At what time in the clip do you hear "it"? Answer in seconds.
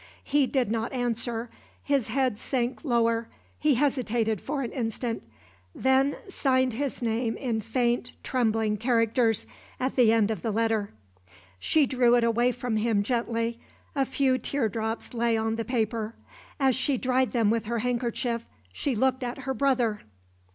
12.15-12.23